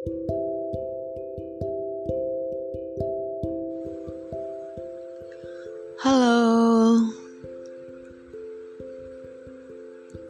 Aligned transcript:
Halo, 0.00 0.16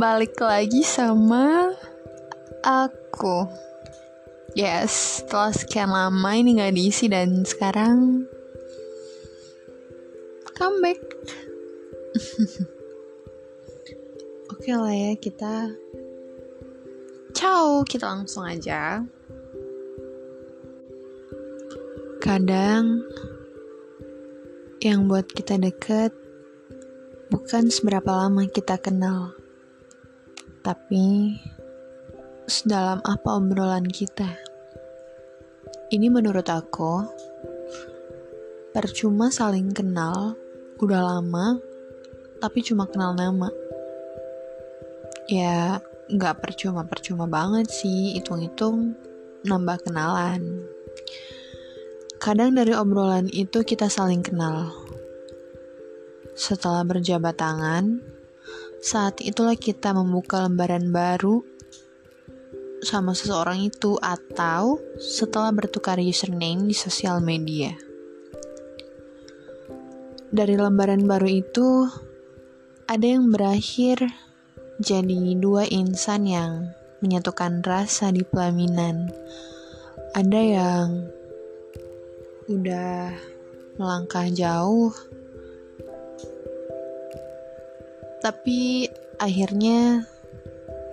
balik 0.00 0.40
lagi 0.40 0.80
sama 0.80 1.76
aku. 2.64 3.44
Yes, 4.56 5.20
setelah 5.20 5.52
sekian 5.52 5.92
lama 5.92 6.32
ini 6.32 6.56
gak 6.56 6.72
diisi 6.72 7.12
dan 7.12 7.44
sekarang 7.44 8.24
comeback. 10.56 10.96
Oke 14.56 14.72
lah 14.72 14.96
ya 14.96 15.12
kita 15.20 15.76
Ciao, 17.36 17.84
kita 17.84 18.08
langsung 18.08 18.48
aja. 18.48 19.04
Kadang 22.28 23.08
yang 24.84 25.08
buat 25.08 25.32
kita 25.32 25.56
deket 25.56 26.12
bukan 27.32 27.72
seberapa 27.72 28.04
lama 28.04 28.44
kita 28.44 28.76
kenal, 28.76 29.32
tapi 30.60 31.40
sedalam 32.44 33.00
apa 33.00 33.28
obrolan 33.32 33.88
kita. 33.88 34.28
Ini 35.88 36.12
menurut 36.12 36.44
aku, 36.52 37.00
percuma 38.76 39.32
saling 39.32 39.72
kenal 39.72 40.36
udah 40.84 41.00
lama, 41.00 41.56
tapi 42.44 42.60
cuma 42.60 42.84
kenal 42.92 43.16
nama. 43.16 43.48
Ya, 45.32 45.80
nggak 46.12 46.44
percuma-percuma 46.44 47.24
banget 47.24 47.72
sih, 47.72 48.20
hitung-hitung 48.20 48.92
nambah 49.48 49.80
kenalan. 49.80 50.68
Kadang 52.18 52.58
dari 52.58 52.74
obrolan 52.74 53.30
itu 53.30 53.62
kita 53.62 53.86
saling 53.86 54.26
kenal. 54.26 54.74
Setelah 56.34 56.82
berjabat 56.82 57.38
tangan, 57.38 58.02
saat 58.82 59.22
itulah 59.22 59.54
kita 59.54 59.94
membuka 59.94 60.42
lembaran 60.42 60.90
baru 60.90 61.46
sama 62.82 63.14
seseorang 63.14 63.70
itu 63.70 63.98
atau 64.02 64.82
setelah 64.98 65.54
bertukar 65.54 66.02
username 66.02 66.66
di 66.66 66.74
sosial 66.74 67.22
media. 67.22 67.74
Dari 70.34 70.58
lembaran 70.58 71.06
baru 71.06 71.30
itu, 71.30 71.86
ada 72.90 73.06
yang 73.06 73.30
berakhir 73.30 74.02
jadi 74.82 75.38
dua 75.38 75.70
insan 75.70 76.26
yang 76.26 76.74
menyatukan 76.98 77.62
rasa 77.62 78.10
di 78.10 78.26
pelaminan. 78.26 79.06
Ada 80.18 80.40
yang 80.42 80.86
udah 82.48 83.12
melangkah 83.76 84.24
jauh, 84.32 84.88
tapi 88.24 88.88
akhirnya 89.20 90.08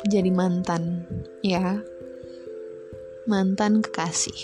jadi 0.03 0.29
mantan, 0.35 1.07
ya. 1.39 1.79
Mantan 3.25 3.81
kekasih. 3.81 4.35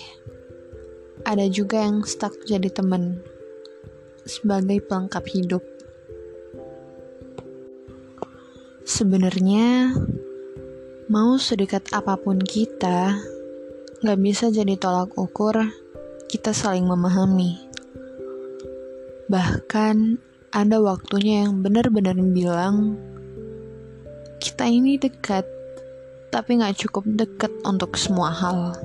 Ada 1.22 1.52
juga 1.52 1.86
yang 1.86 2.02
stuck 2.08 2.34
jadi 2.50 2.72
temen 2.72 3.22
sebagai 4.26 4.82
pelengkap 4.82 5.22
hidup. 5.30 5.64
Sebenarnya, 8.88 9.94
mau 11.12 11.38
sedekat 11.38 11.92
apa 11.94 12.18
pun 12.18 12.42
kita, 12.42 13.20
gak 14.02 14.20
bisa 14.24 14.50
jadi 14.50 14.74
tolak 14.80 15.14
ukur 15.20 15.81
kita 16.32 16.56
saling 16.56 16.88
memahami. 16.88 17.60
Bahkan, 19.28 20.16
ada 20.56 20.80
waktunya 20.80 21.44
yang 21.44 21.60
benar-benar 21.60 22.16
bilang, 22.32 22.96
kita 24.40 24.64
ini 24.64 24.96
dekat, 24.96 25.44
tapi 26.32 26.64
gak 26.64 26.80
cukup 26.80 27.04
dekat 27.20 27.52
untuk 27.68 28.00
semua 28.00 28.32
hal. 28.32 28.80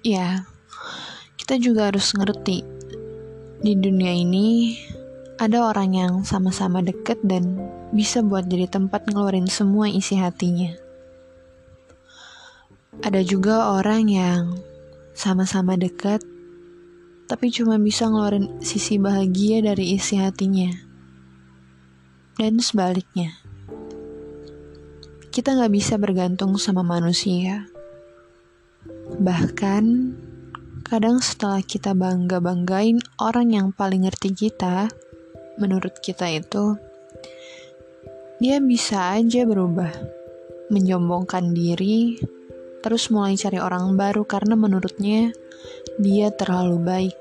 Ya, 0.00 0.48
kita 1.36 1.60
juga 1.60 1.92
harus 1.92 2.16
ngerti, 2.16 2.64
di 3.60 3.76
dunia 3.76 4.16
ini 4.16 4.80
ada 5.36 5.68
orang 5.68 5.92
yang 5.92 6.12
sama-sama 6.24 6.80
deket 6.80 7.20
dan 7.20 7.60
bisa 7.92 8.24
buat 8.24 8.48
jadi 8.48 8.64
tempat 8.64 9.12
ngeluarin 9.12 9.44
semua 9.44 9.92
isi 9.92 10.16
hatinya. 10.16 10.72
Ada 13.04 13.20
juga 13.20 13.76
orang 13.76 14.08
yang 14.08 14.71
sama-sama 15.12 15.76
deket, 15.76 16.24
tapi 17.28 17.48
cuma 17.48 17.80
bisa 17.80 18.08
ngeluarin 18.08 18.60
sisi 18.60 19.00
bahagia 19.00 19.64
dari 19.64 19.96
isi 19.96 20.20
hatinya. 20.20 20.68
Dan 22.36 22.60
sebaliknya. 22.60 23.32
Kita 25.32 25.56
nggak 25.56 25.72
bisa 25.72 25.96
bergantung 25.96 26.60
sama 26.60 26.84
manusia. 26.84 27.68
Bahkan, 29.16 29.84
kadang 30.84 31.24
setelah 31.24 31.64
kita 31.64 31.96
bangga-banggain 31.96 33.00
orang 33.16 33.48
yang 33.52 33.68
paling 33.72 34.04
ngerti 34.04 34.36
kita, 34.36 34.92
menurut 35.56 35.96
kita 36.04 36.28
itu 36.28 36.76
dia 38.42 38.58
bisa 38.58 39.14
aja 39.14 39.46
berubah, 39.46 39.94
menyombongkan 40.68 41.54
diri, 41.54 42.18
terus 42.82 43.08
mulai 43.14 43.38
cari 43.38 43.62
orang 43.62 43.94
baru 43.94 44.26
karena 44.26 44.58
menurutnya 44.58 45.30
dia 46.02 46.34
terlalu 46.34 46.76
baik. 46.82 47.18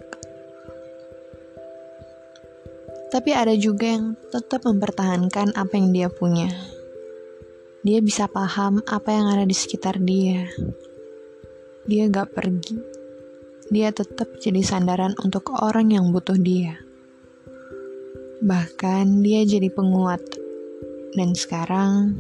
Tapi 3.12 3.36
ada 3.36 3.52
juga 3.60 3.92
yang 3.92 4.16
tetap 4.32 4.64
mempertahankan 4.64 5.54
apa 5.54 5.74
yang 5.76 5.92
dia 5.92 6.08
punya. 6.08 6.48
Dia 7.84 8.00
bisa 8.00 8.32
paham 8.32 8.80
apa 8.88 9.10
yang 9.12 9.28
ada 9.30 9.44
di 9.44 9.52
sekitar 9.52 10.00
dia. 10.00 10.48
Dia 11.86 12.08
gak 12.08 12.32
pergi. 12.32 12.78
Dia 13.68 13.92
tetap 13.92 14.40
jadi 14.40 14.64
sandaran 14.64 15.12
untuk 15.20 15.52
orang 15.60 15.92
yang 15.92 16.14
butuh 16.16 16.40
dia. 16.40 16.80
Bahkan 18.42 19.20
dia 19.26 19.44
jadi 19.44 19.68
penguat. 19.68 20.24
Dan 21.12 21.36
sekarang 21.36 22.16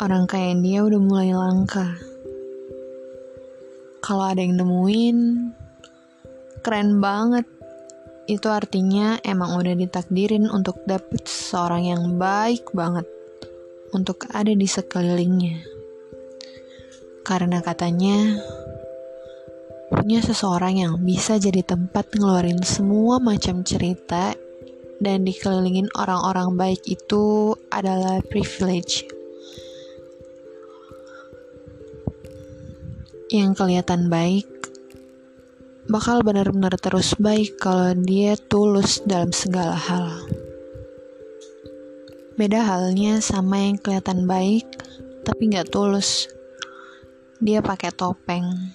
orang 0.00 0.24
kayak 0.24 0.64
dia 0.64 0.80
udah 0.80 0.96
mulai 0.96 1.36
langka. 1.36 1.92
Kalau 4.00 4.24
ada 4.24 4.40
yang 4.40 4.56
nemuin, 4.56 5.18
keren 6.64 7.04
banget. 7.04 7.44
Itu 8.24 8.48
artinya 8.48 9.20
emang 9.20 9.60
udah 9.60 9.76
ditakdirin 9.76 10.48
untuk 10.48 10.80
dapet 10.88 11.28
seorang 11.28 11.84
yang 11.84 12.16
baik 12.16 12.72
banget 12.72 13.04
untuk 13.92 14.24
ada 14.32 14.56
di 14.56 14.64
sekelilingnya. 14.64 15.60
Karena 17.20 17.60
katanya 17.60 18.40
punya 19.92 20.24
seseorang 20.24 20.80
yang 20.80 20.94
bisa 21.04 21.36
jadi 21.36 21.60
tempat 21.60 22.16
ngeluarin 22.16 22.62
semua 22.64 23.20
macam 23.20 23.66
cerita 23.66 24.32
dan 25.02 25.28
dikelilingin 25.28 25.92
orang-orang 25.92 26.56
baik 26.56 26.80
itu 26.88 27.52
adalah 27.68 28.22
privilege. 28.30 29.19
Yang 33.30 33.62
kelihatan 33.62 34.10
baik 34.10 34.50
bakal 35.86 36.22
benar-benar 36.26 36.74
terus 36.82 37.14
baik 37.14 37.62
kalau 37.62 37.94
dia 37.94 38.34
tulus 38.34 38.98
dalam 39.06 39.30
segala 39.30 39.78
hal. 39.78 40.26
Beda 42.34 42.66
halnya 42.66 43.22
sama 43.22 43.70
yang 43.70 43.78
kelihatan 43.78 44.26
baik 44.26 44.66
tapi 45.22 45.46
nggak 45.46 45.70
tulus. 45.70 46.26
Dia 47.38 47.62
pakai 47.62 47.94
topeng 47.94 48.74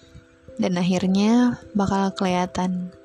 dan 0.55 0.79
akhirnya 0.79 1.59
bakal 1.75 2.15
kelihatan 2.15 2.95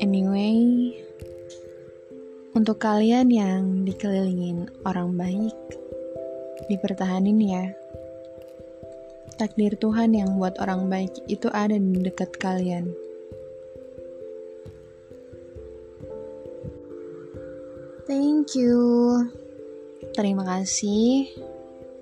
Anyway, 0.00 0.96
untuk 2.56 2.80
kalian 2.80 3.28
yang 3.28 3.84
dikelilingin 3.84 4.64
orang 4.88 5.12
baik, 5.12 5.52
dipertahanin 6.72 7.36
ya. 7.36 7.68
Takdir 9.40 9.72
Tuhan 9.80 10.12
yang 10.12 10.36
buat 10.36 10.60
orang 10.60 10.92
baik 10.92 11.16
itu 11.24 11.48
ada 11.48 11.72
di 11.72 11.96
dekat 11.96 12.36
kalian. 12.36 12.92
Thank 18.04 18.52
you. 18.52 18.76
Terima 20.12 20.44
kasih 20.44 21.32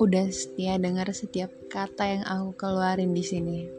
udah 0.02 0.26
setia 0.34 0.82
dengar 0.82 1.06
setiap 1.14 1.54
kata 1.70 2.18
yang 2.18 2.24
aku 2.26 2.58
keluarin 2.58 3.14
di 3.14 3.22
sini. 3.22 3.70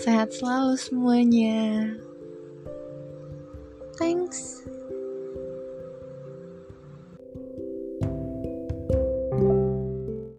Sehat 0.00 0.32
selalu 0.32 0.80
semuanya. 0.80 1.92
Thanks. 4.00 4.64